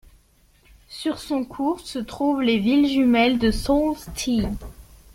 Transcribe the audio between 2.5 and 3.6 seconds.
villes jumelles de